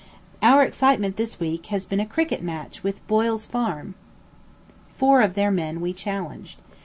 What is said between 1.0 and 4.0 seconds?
this week has been a cricket match with Boyle's Farm;